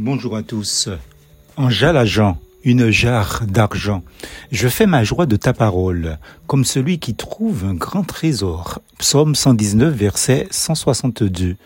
[0.00, 0.88] Bonjour à tous.
[1.56, 4.04] En Jean, une jarre d'argent.
[4.52, 8.78] Je fais ma joie de ta parole, comme celui qui trouve un grand trésor.
[8.98, 11.56] Psaume 119, verset 162.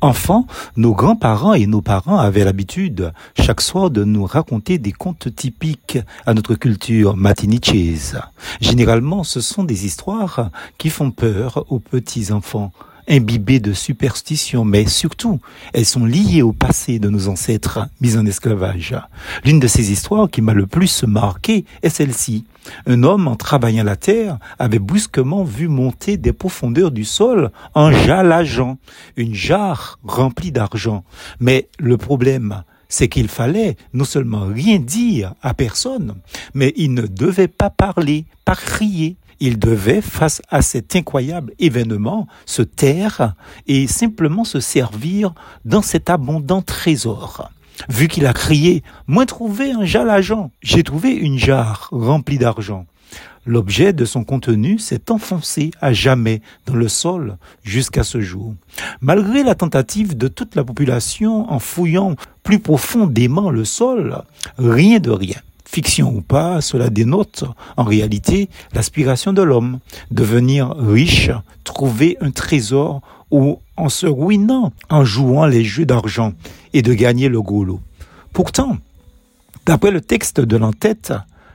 [0.00, 0.46] Enfants,
[0.78, 5.98] nos grands-parents et nos parents avaient l'habitude, chaque soir, de nous raconter des contes typiques
[6.24, 8.18] à notre culture matinichese.
[8.62, 12.72] Généralement, ce sont des histoires qui font peur aux petits-enfants
[13.08, 15.40] imbibées de superstitions, mais surtout,
[15.72, 18.96] elles sont liées au passé de nos ancêtres mis en esclavage.
[19.44, 22.44] L'une de ces histoires qui m'a le plus marqué est celle-ci.
[22.86, 27.92] Un homme, en travaillant la terre, avait brusquement vu monter des profondeurs du sol un
[27.92, 28.78] jalageant,
[29.16, 31.04] une jarre remplie d'argent.
[31.40, 32.62] Mais le problème,
[32.92, 36.16] c'est qu'il fallait non seulement rien dire à personne,
[36.52, 42.26] mais il ne devait pas parler, pas crier, il devait, face à cet incroyable événement,
[42.44, 43.34] se taire
[43.66, 45.32] et simplement se servir
[45.64, 47.50] dans cet abondant trésor.
[47.88, 52.86] Vu qu'il a crié, moi trouvé un jalagent, j'ai trouvé une jarre remplie d'argent.
[53.44, 58.54] L'objet de son contenu s'est enfoncé à jamais dans le sol jusqu'à ce jour.
[59.00, 64.22] Malgré la tentative de toute la population en fouillant plus profondément le sol,
[64.58, 65.38] rien de rien.
[65.72, 67.44] Fiction ou pas, cela dénote
[67.78, 69.78] en réalité l'aspiration de l'homme,
[70.10, 71.30] devenir riche,
[71.64, 73.00] trouver un trésor
[73.30, 76.34] ou en se ruinant en jouant les jeux d'argent
[76.74, 77.80] et de gagner le gros lot.
[78.34, 78.76] Pourtant,
[79.64, 81.14] d'après le texte de l'entête,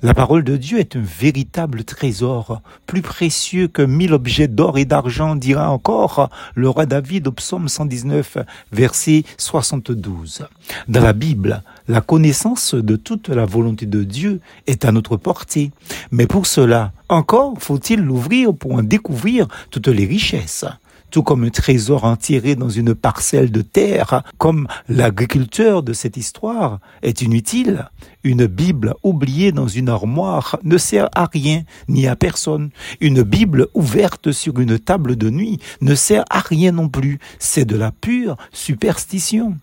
[0.00, 4.84] la parole de Dieu est un véritable trésor, plus précieux que mille objets d'or et
[4.84, 8.38] d'argent, dira encore le roi David au psaume 119,
[8.70, 10.46] verset 72.
[10.86, 15.72] Dans la Bible, la connaissance de toute la volonté de Dieu est à notre portée.
[16.12, 20.64] Mais pour cela, encore faut-il l'ouvrir pour en découvrir toutes les richesses
[21.10, 26.80] tout comme un trésor enterré dans une parcelle de terre, comme l'agriculteur de cette histoire
[27.02, 27.88] est inutile.
[28.24, 32.70] Une Bible oubliée dans une armoire ne sert à rien ni à personne.
[33.00, 37.18] Une Bible ouverte sur une table de nuit ne sert à rien non plus.
[37.38, 39.56] C'est de la pure superstition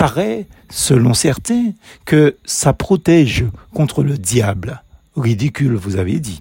[0.00, 1.72] paraît, selon certains,
[2.06, 4.82] que ça protège contre le diable.
[5.16, 6.40] Ridicule, vous avez dit.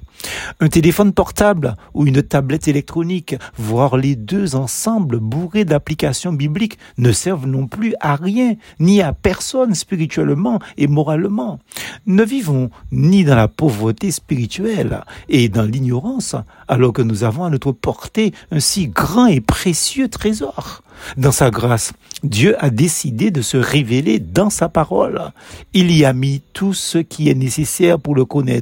[0.60, 7.12] Un téléphone portable ou une tablette électronique, voire les deux ensemble bourrés d'applications bibliques, ne
[7.12, 11.60] servent non plus à rien, ni à personne spirituellement et moralement.
[12.06, 16.36] Ne vivons ni dans la pauvreté spirituelle et dans l'ignorance,
[16.68, 20.84] alors que nous avons à notre portée un si grand et précieux trésor.
[21.18, 21.94] Dans sa grâce,
[22.24, 25.32] Dieu a décidé de se révéler dans sa parole.
[25.74, 28.59] Il y a mis tout ce qui est nécessaire pour le connaître,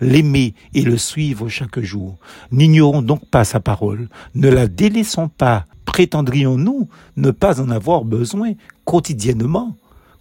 [0.00, 2.16] l'aimer et le suivre chaque jour.
[2.50, 5.64] N'ignorons donc pas sa parole, ne la délaissons pas.
[5.84, 8.52] Prétendrions-nous ne pas en avoir besoin
[8.84, 9.76] quotidiennement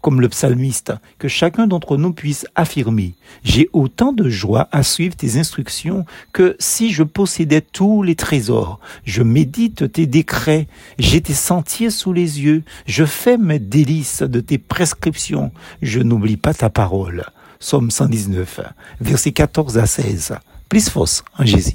[0.06, 5.16] comme le psalmiste, que chacun d'entre nous puisse affirmer J'ai autant de joie à suivre
[5.16, 8.80] tes instructions que si je possédais tous les trésors.
[9.04, 10.68] Je médite tes décrets,
[11.00, 16.38] j'ai tes sentiers sous les yeux, je fais mes délices de tes prescriptions, je n'oublie
[16.38, 17.26] pas ta parole.
[17.60, 18.60] Somme 119,
[19.02, 20.36] versets 14 à 16.
[20.70, 21.74] Plus fausse en Jésus.